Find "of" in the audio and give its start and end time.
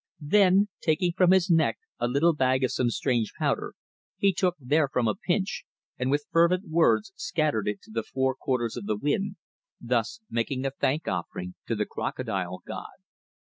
2.63-2.71, 8.75-8.87